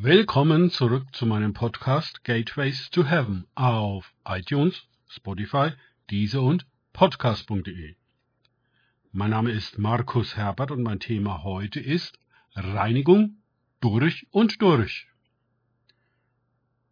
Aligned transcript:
Willkommen 0.00 0.70
zurück 0.70 1.12
zu 1.12 1.26
meinem 1.26 1.54
Podcast 1.54 2.22
Gateways 2.22 2.88
to 2.90 3.04
Heaven 3.04 3.48
auf 3.56 4.14
iTunes, 4.24 4.86
Spotify, 5.08 5.72
Deezer 6.08 6.40
und 6.40 6.66
Podcast.de. 6.92 7.96
Mein 9.10 9.30
Name 9.30 9.50
ist 9.50 9.76
Markus 9.76 10.36
Herbert 10.36 10.70
und 10.70 10.84
mein 10.84 11.00
Thema 11.00 11.42
heute 11.42 11.80
ist 11.80 12.16
Reinigung 12.54 13.38
durch 13.80 14.28
und 14.30 14.62
durch. 14.62 15.08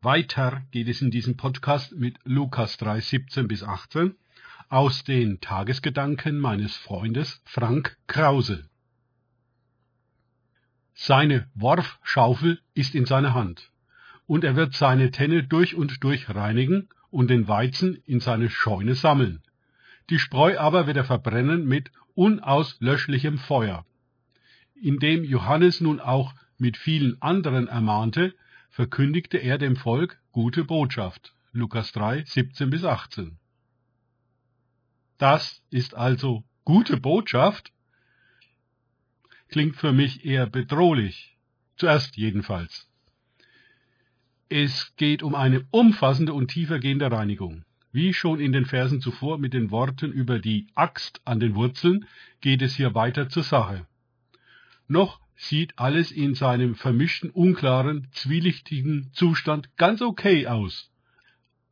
Weiter 0.03 0.63
geht 0.73 0.89
es 0.89 1.01
in 1.01 1.13
diesem 1.13 1.37
Podcast 1.37 1.93
mit 1.93 2.19
Lukas 2.25 2.77
3, 2.77 2.99
17 2.99 3.47
bis 3.47 3.63
18 3.63 4.17
aus 4.69 5.05
den 5.05 5.41
Tagesgedanken 5.41 6.41
meines 6.41 6.77
Freundes 6.77 7.41
Frank 7.45 7.97
Krause. 8.09 8.69
Seine 10.99 11.47
Worfschaufel 11.55 12.59
ist 12.73 12.95
in 12.95 13.05
seiner 13.05 13.35
Hand, 13.35 13.71
und 14.27 14.45
er 14.45 14.57
wird 14.57 14.73
seine 14.73 15.11
Tenne 15.11 15.45
durch 15.45 15.75
und 15.75 16.03
durch 16.03 16.35
reinigen 16.35 16.89
und 17.11 17.29
den 17.29 17.47
Weizen 17.49 17.97
in 18.07 18.19
seine 18.19 18.49
Scheune 18.49 18.95
sammeln. 18.95 19.43
Die 20.09 20.19
Spreu 20.19 20.59
aber 20.59 20.87
wird 20.87 20.97
er 20.97 21.05
verbrennen 21.05 21.67
mit 21.67 21.91
unauslöschlichem 22.15 23.37
Feuer. 23.37 23.85
Indem 24.75 25.23
Johannes 25.23 25.83
nun 25.83 26.01
auch 26.01 26.35
mit 26.57 26.79
vielen 26.79 27.21
anderen 27.21 27.69
ermahnte, 27.69 28.35
verkündigte 28.71 29.37
er 29.37 29.59
dem 29.59 29.77
Volk 29.77 30.19
gute 30.33 30.65
Botschaft. 30.65 31.35
Lukas 31.53 31.93
3, 31.93 32.25
17 32.25 32.71
bis 32.71 32.85
18. 32.85 33.37
Das 35.19 35.63
ist 35.69 35.95
also 35.95 36.43
gute 36.65 36.97
Botschaft? 36.97 37.71
Klingt 39.49 39.77
für 39.77 39.93
mich 39.93 40.25
eher 40.25 40.47
bedrohlich. 40.47 41.37
Zuerst 41.77 42.17
jedenfalls. 42.17 42.89
Es 44.49 44.95
geht 44.97 45.23
um 45.23 45.35
eine 45.35 45.67
umfassende 45.71 46.33
und 46.33 46.49
tiefergehende 46.49 47.11
Reinigung. 47.11 47.65
Wie 47.93 48.13
schon 48.13 48.41
in 48.41 48.53
den 48.53 48.67
Versen 48.67 49.01
zuvor 49.01 49.39
mit 49.39 49.55
den 49.55 49.71
Worten 49.71 50.13
über 50.13 50.39
die 50.39 50.69
Axt 50.75 51.21
an 51.25 51.41
den 51.41 51.55
Wurzeln 51.55 52.07
geht 52.41 52.63
es 52.63 52.77
hier 52.77 52.95
weiter 52.95 53.29
zur 53.29 53.43
Sache. 53.43 53.87
Noch 54.89 55.21
sieht 55.37 55.79
alles 55.79 56.13
in 56.13 56.35
seinem 56.35 56.75
vermischten, 56.75 57.31
unklaren, 57.31 58.09
zwielichtigen 58.13 59.11
Zustand 59.13 59.77
ganz 59.77 60.01
okay 60.01 60.47
aus. 60.47 60.91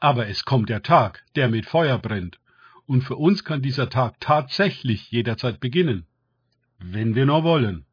Aber 0.00 0.28
es 0.28 0.44
kommt 0.44 0.68
der 0.68 0.82
Tag, 0.82 1.24
der 1.36 1.48
mit 1.48 1.66
Feuer 1.66 1.98
brennt, 1.98 2.38
und 2.86 3.02
für 3.02 3.16
uns 3.16 3.44
kann 3.44 3.62
dieser 3.62 3.88
Tag 3.88 4.20
tatsächlich 4.20 5.10
jederzeit 5.10 5.60
beginnen, 5.60 6.06
wenn 6.78 7.14
wir 7.14 7.26
nur 7.26 7.44
wollen. 7.44 7.86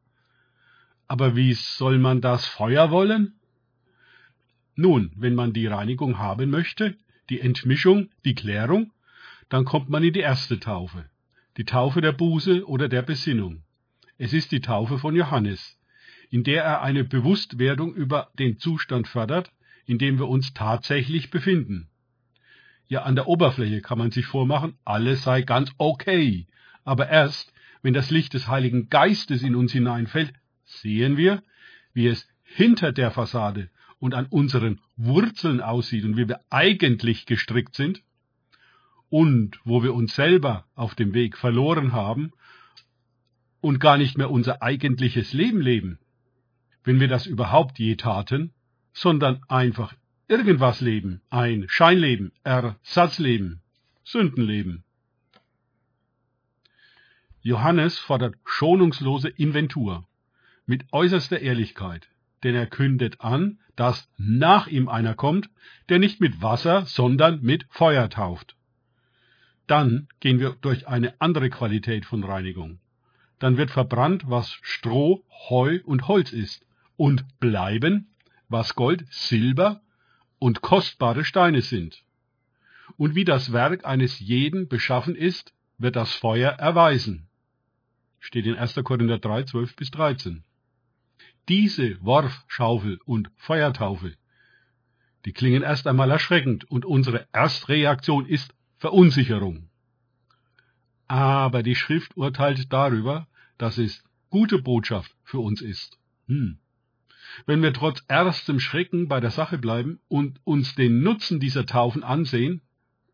Aber 1.08 1.36
wie 1.36 1.54
soll 1.54 1.98
man 1.98 2.20
das 2.20 2.46
Feuer 2.46 2.90
wollen? 2.90 3.34
Nun, 4.74 5.12
wenn 5.16 5.34
man 5.34 5.52
die 5.52 5.66
Reinigung 5.66 6.18
haben 6.18 6.50
möchte, 6.50 6.96
die 7.28 7.40
Entmischung, 7.40 8.08
die 8.24 8.34
Klärung, 8.34 8.92
dann 9.48 9.64
kommt 9.64 9.90
man 9.90 10.02
in 10.02 10.14
die 10.14 10.20
erste 10.20 10.58
Taufe, 10.58 11.04
die 11.56 11.64
Taufe 11.64 12.00
der 12.00 12.12
Buße 12.12 12.66
oder 12.66 12.88
der 12.88 13.02
Besinnung. 13.02 13.62
Es 14.16 14.32
ist 14.32 14.52
die 14.52 14.60
Taufe 14.60 14.98
von 14.98 15.14
Johannes, 15.14 15.78
in 16.30 16.44
der 16.44 16.64
er 16.64 16.82
eine 16.82 17.04
Bewusstwerdung 17.04 17.94
über 17.94 18.30
den 18.38 18.58
Zustand 18.58 19.08
fördert, 19.08 19.52
in 19.84 19.98
dem 19.98 20.18
wir 20.18 20.28
uns 20.28 20.54
tatsächlich 20.54 21.30
befinden. 21.30 21.90
Ja, 22.88 23.02
an 23.02 23.14
der 23.14 23.28
Oberfläche 23.28 23.82
kann 23.82 23.98
man 23.98 24.10
sich 24.10 24.26
vormachen, 24.26 24.74
alles 24.84 25.22
sei 25.22 25.42
ganz 25.42 25.72
okay, 25.76 26.46
aber 26.84 27.08
erst, 27.08 27.52
wenn 27.82 27.94
das 27.94 28.10
Licht 28.10 28.34
des 28.34 28.48
Heiligen 28.48 28.88
Geistes 28.88 29.42
in 29.42 29.54
uns 29.54 29.72
hineinfällt, 29.72 30.32
sehen 30.64 31.16
wir, 31.16 31.42
wie 31.92 32.06
es 32.06 32.28
hinter 32.42 32.92
der 32.92 33.10
Fassade 33.10 33.70
und 33.98 34.14
an 34.14 34.26
unseren 34.26 34.80
Wurzeln 34.96 35.60
aussieht 35.60 36.04
und 36.04 36.16
wie 36.16 36.28
wir 36.28 36.40
eigentlich 36.50 37.26
gestrickt 37.26 37.74
sind 37.74 38.02
und 39.08 39.60
wo 39.64 39.82
wir 39.82 39.94
uns 39.94 40.14
selber 40.14 40.66
auf 40.74 40.94
dem 40.94 41.14
Weg 41.14 41.36
verloren 41.36 41.92
haben 41.92 42.32
und 43.60 43.78
gar 43.78 43.98
nicht 43.98 44.18
mehr 44.18 44.30
unser 44.30 44.62
eigentliches 44.62 45.32
Leben 45.32 45.60
leben, 45.60 45.98
wenn 46.84 47.00
wir 47.00 47.08
das 47.08 47.26
überhaupt 47.26 47.78
je 47.78 47.96
taten, 47.96 48.52
sondern 48.92 49.40
einfach 49.48 49.94
irgendwas 50.28 50.80
leben, 50.80 51.20
ein 51.30 51.66
Scheinleben, 51.68 52.32
Ersatzleben, 52.42 53.60
Sündenleben. 54.04 54.84
Johannes 57.42 57.98
fordert 57.98 58.36
schonungslose 58.44 59.28
Inventur 59.28 60.06
mit 60.66 60.84
äußerster 60.92 61.40
Ehrlichkeit, 61.40 62.08
denn 62.44 62.54
er 62.54 62.66
kündet 62.66 63.20
an, 63.20 63.58
dass 63.76 64.08
nach 64.16 64.66
ihm 64.66 64.88
einer 64.88 65.14
kommt, 65.14 65.50
der 65.88 65.98
nicht 65.98 66.20
mit 66.20 66.40
Wasser, 66.40 66.86
sondern 66.86 67.42
mit 67.42 67.66
Feuer 67.68 68.08
tauft. 68.10 68.56
Dann 69.66 70.08
gehen 70.20 70.40
wir 70.40 70.56
durch 70.60 70.88
eine 70.88 71.20
andere 71.20 71.50
Qualität 71.50 72.06
von 72.06 72.24
Reinigung 72.24 72.78
dann 73.42 73.56
wird 73.56 73.72
verbrannt, 73.72 74.22
was 74.28 74.56
Stroh, 74.62 75.24
Heu 75.48 75.80
und 75.84 76.06
Holz 76.06 76.32
ist, 76.32 76.64
und 76.96 77.40
bleiben, 77.40 78.14
was 78.48 78.76
Gold, 78.76 79.04
Silber 79.10 79.80
und 80.38 80.60
kostbare 80.60 81.24
Steine 81.24 81.60
sind. 81.60 82.04
Und 82.96 83.16
wie 83.16 83.24
das 83.24 83.52
Werk 83.52 83.84
eines 83.84 84.20
jeden 84.20 84.68
beschaffen 84.68 85.16
ist, 85.16 85.52
wird 85.76 85.96
das 85.96 86.14
Feuer 86.14 86.52
erweisen. 86.52 87.26
Steht 88.24 88.46
in 88.46 88.54
1. 88.54 88.76
Korinther 88.84 89.18
3, 89.18 89.42
12 89.42 89.74
bis 89.74 89.90
13. 89.90 90.44
Diese 91.48 92.00
Worfschaufel 92.04 93.00
und 93.04 93.32
Feuertaufe, 93.36 94.14
die 95.24 95.32
klingen 95.32 95.64
erst 95.64 95.88
einmal 95.88 96.08
erschreckend 96.08 96.70
und 96.70 96.84
unsere 96.84 97.26
Erstreaktion 97.32 98.24
ist 98.26 98.54
Verunsicherung. 98.78 99.68
Aber 101.08 101.64
die 101.64 101.74
Schrift 101.74 102.16
urteilt 102.16 102.72
darüber, 102.72 103.26
dass 103.58 103.76
es 103.76 104.04
gute 104.30 104.62
Botschaft 104.62 105.12
für 105.24 105.40
uns 105.40 105.60
ist. 105.60 105.98
Hm. 106.28 106.58
Wenn 107.44 107.60
wir 107.60 107.72
trotz 107.72 108.04
erstem 108.06 108.60
Schrecken 108.60 109.08
bei 109.08 109.18
der 109.18 109.32
Sache 109.32 109.58
bleiben 109.58 109.98
und 110.06 110.38
uns 110.44 110.76
den 110.76 111.02
Nutzen 111.02 111.40
dieser 111.40 111.66
Taufen 111.66 112.04
ansehen, 112.04 112.62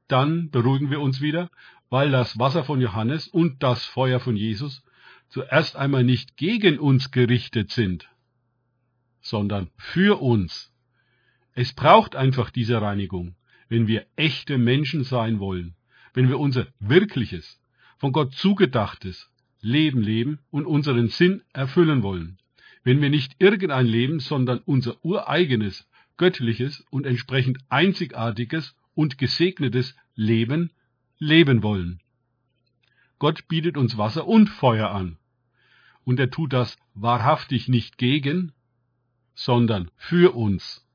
dann 0.07 0.51
beruhigen 0.51 0.91
wir 0.91 1.01
uns 1.01 1.23
wieder, 1.23 1.49
weil 1.89 2.11
das 2.11 2.39
Wasser 2.39 2.63
von 2.63 2.83
Johannes 2.83 3.27
und 3.27 3.63
das 3.63 3.87
Feuer 3.87 4.21
von 4.21 4.37
Jesus 4.37 4.83
zuerst 5.29 5.77
einmal 5.77 6.05
nicht 6.05 6.37
gegen 6.37 6.79
uns 6.79 7.11
gerichtet 7.11 7.71
sind, 7.71 8.09
sondern 9.21 9.71
für 9.77 10.21
uns. 10.21 10.73
Es 11.55 11.73
braucht 11.73 12.17
einfach 12.17 12.51
diese 12.51 12.81
Reinigung, 12.81 13.35
wenn 13.69 13.87
wir 13.87 14.07
echte 14.17 14.59
Menschen 14.59 15.05
sein 15.05 15.41
wollen, 15.41 15.75
wenn 16.15 16.29
wir 16.29 16.39
unser 16.39 16.67
wirkliches, 16.81 17.61
von 17.99 18.13
Gott 18.13 18.35
zugedachtes, 18.35 19.31
Leben 19.61 20.01
leben 20.01 20.39
und 20.51 20.67
unseren 20.67 21.09
Sinn 21.09 21.43
erfüllen 21.53 22.03
wollen. 22.03 22.39
Wenn 22.85 23.03
wir 23.03 23.11
nicht 23.11 23.35
irgendein 23.39 23.87
Leben, 23.87 24.21
sondern 24.21 24.61
unser 24.61 25.05
ureigenes, 25.05 25.89
göttliches 26.17 26.85
und 26.91 27.07
entsprechend 27.07 27.59
einzigartiges 27.69 28.77
und 28.95 29.19
gesegnetes 29.19 29.97
Leben 30.15 30.71
leben 31.19 31.63
wollen. 31.63 32.01
Gott 33.19 33.49
bietet 33.49 33.77
uns 33.77 33.99
Wasser 33.99 34.27
und 34.27 34.49
Feuer 34.49 34.91
an. 34.91 35.19
Und 36.05 36.21
er 36.21 36.31
tut 36.31 36.53
das 36.53 36.79
wahrhaftig 36.95 37.69
nicht 37.69 37.99
gegen, 37.99 38.53
sondern 39.35 39.91
für 39.97 40.35
uns. 40.35 40.87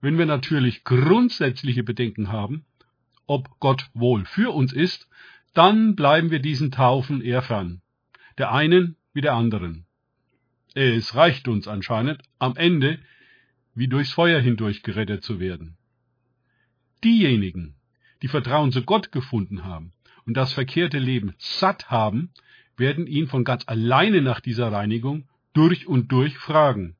Wenn 0.00 0.18
wir 0.18 0.26
natürlich 0.26 0.84
grundsätzliche 0.84 1.82
Bedenken 1.82 2.32
haben, 2.32 2.64
ob 3.26 3.60
Gott 3.60 3.90
wohl 3.92 4.24
für 4.24 4.54
uns 4.54 4.72
ist, 4.72 5.08
dann 5.52 5.94
bleiben 5.94 6.30
wir 6.30 6.40
diesen 6.40 6.70
Taufen 6.70 7.20
eher 7.20 7.42
fern, 7.42 7.82
der 8.38 8.52
einen 8.52 8.96
wie 9.12 9.20
der 9.20 9.34
anderen. 9.34 9.86
Es 10.74 11.14
reicht 11.14 11.48
uns 11.48 11.68
anscheinend, 11.68 12.22
am 12.38 12.56
Ende 12.56 12.98
wie 13.74 13.88
durchs 13.88 14.12
Feuer 14.12 14.40
hindurch 14.40 14.82
gerettet 14.82 15.22
zu 15.22 15.38
werden. 15.38 15.76
Diejenigen, 17.04 17.74
die 18.22 18.28
Vertrauen 18.28 18.72
zu 18.72 18.82
Gott 18.82 19.12
gefunden 19.12 19.64
haben 19.64 19.92
und 20.26 20.36
das 20.36 20.52
verkehrte 20.52 20.98
Leben 20.98 21.34
satt 21.38 21.90
haben, 21.90 22.30
werden 22.76 23.06
ihn 23.06 23.28
von 23.28 23.44
ganz 23.44 23.64
alleine 23.66 24.22
nach 24.22 24.40
dieser 24.40 24.72
Reinigung 24.72 25.28
durch 25.52 25.86
und 25.86 26.12
durch 26.12 26.38
fragen, 26.38 26.96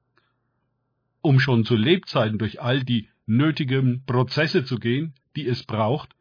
um 1.23 1.41
schon 1.41 1.65
zu 1.65 1.77
Lebzeiten 1.77 2.39
durch 2.39 2.61
all 2.61 2.83
die 2.83 3.09
nötigen 3.27 4.05
Prozesse 4.07 4.65
zu 4.65 4.79
gehen, 4.79 5.15
die 5.37 5.47
es 5.47 5.63
braucht, 5.65 6.15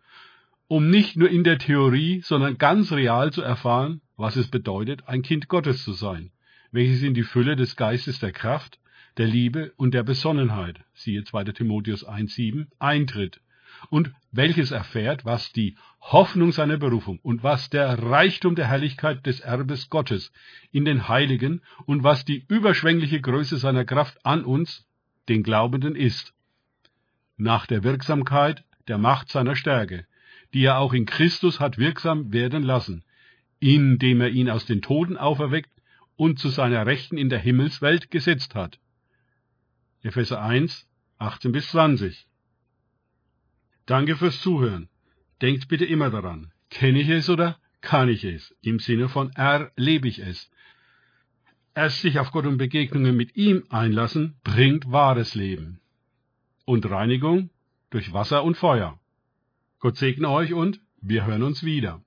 um 0.68 0.90
nicht 0.90 1.18
nur 1.18 1.30
in 1.30 1.44
der 1.44 1.58
Theorie, 1.58 2.22
sondern 2.22 2.58
ganz 2.58 2.92
real 2.92 3.34
zu 3.34 3.42
erfahren, 3.42 4.02
was 4.16 4.36
es 4.36 4.50
bedeutet, 4.50 5.08
ein 5.08 5.24
Kind 5.24 5.48
Gottes 5.48 5.84
zu 5.84 5.94
sein, 5.94 6.32
welches 6.72 7.02
in 7.02 7.14
die 7.14 7.24
Fülle 7.24 7.56
des 7.56 7.76
Geistes 7.76 8.20
der 8.20 8.32
Kraft, 8.32 8.80
der 9.18 9.26
Liebe 9.26 9.74
und 9.76 9.94
der 9.94 10.04
Besonnenheit, 10.04 10.82
siehe 10.94 11.24
2. 11.24 11.46
Timotheus 11.46 12.08
1.7, 12.08 12.68
eintritt 12.78 13.42
und 13.90 14.12
welches 14.32 14.72
erfährt, 14.72 15.26
was 15.26 15.52
die 15.52 15.76
Hoffnung 16.02 16.52
seiner 16.52 16.78
Berufung 16.78 17.20
und 17.20 17.44
was 17.44 17.70
der 17.70 18.02
Reichtum 18.02 18.56
der 18.56 18.68
Herrlichkeit 18.68 19.26
des 19.26 19.40
Erbes 19.40 19.90
Gottes 19.90 20.32
in 20.72 20.86
den 20.86 21.08
Heiligen 21.08 21.62
und 21.86 22.04
was 22.04 22.26
die 22.26 22.46
überschwängliche 22.48 23.22
Größe 23.22 23.58
seiner 23.58 23.86
Kraft 23.86 24.26
an 24.26 24.44
uns, 24.46 24.86
den 25.28 25.44
Glaubenden 25.44 25.96
ist. 25.96 26.34
Nach 27.38 27.66
der 27.66 27.84
Wirksamkeit 27.84 28.64
der 28.88 28.98
Macht 28.98 29.30
seiner 29.30 29.56
Stärke, 29.56 30.06
die 30.54 30.64
er 30.64 30.80
auch 30.80 30.94
in 30.94 31.06
Christus 31.06 31.60
hat 31.60 31.78
wirksam 31.78 32.34
werden 32.34 32.64
lassen, 32.64 33.04
indem 33.60 34.22
er 34.22 34.30
ihn 34.30 34.50
aus 34.50 34.66
den 34.66 34.82
Toten 34.82 35.18
auferweckt 35.18 35.72
und 36.16 36.40
zu 36.40 36.50
seiner 36.50 36.86
Rechten 36.86 37.18
in 37.18 37.30
der 37.30 37.40
Himmelswelt 37.40 38.12
gesetzt 38.12 38.56
hat. 38.56 38.80
Epheser 40.02 40.42
1, 40.42 40.88
18 41.18 41.52
bis 41.52 41.70
20. 41.70 42.29
Danke 43.90 44.16
fürs 44.18 44.40
Zuhören. 44.40 44.88
Denkt 45.42 45.68
bitte 45.68 45.84
immer 45.84 46.12
daran, 46.12 46.52
kenne 46.70 47.02
ich 47.02 47.10
es 47.10 47.28
oder 47.28 47.58
kann 47.82 48.08
ich 48.08 48.24
es? 48.24 48.56
Im 48.62 48.78
Sinne 48.78 49.10
von 49.10 49.32
erlebe 49.32 50.08
ich 50.08 50.20
es. 50.20 50.52
Erst 51.74 52.02
sich 52.02 52.20
auf 52.20 52.32
Gott 52.32 52.46
und 52.46 52.60
Begegnungen 52.60 53.18
mit 53.18 53.36
ihm 53.36 53.64
einlassen, 53.70 54.36
bringt 54.44 54.92
wahres 54.92 55.34
Leben. 55.34 55.80
Und 56.66 56.88
Reinigung 56.88 57.50
durch 57.90 58.14
Wasser 58.14 58.44
und 58.44 58.58
Feuer. 58.58 59.00
Gott 59.80 59.98
segne 59.98 60.30
euch 60.30 60.54
und 60.54 60.82
wir 61.02 61.26
hören 61.26 61.42
uns 61.42 61.64
wieder. 61.64 62.00